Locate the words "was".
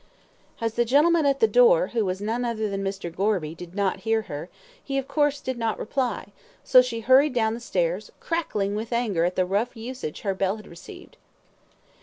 2.03-2.19